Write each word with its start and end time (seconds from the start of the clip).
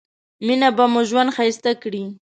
مينه 0.45 0.69
به 0.77 0.85
مو 0.93 1.01
ژوند 1.09 1.33
ښايسته 1.35 1.71
کړي 1.81 2.03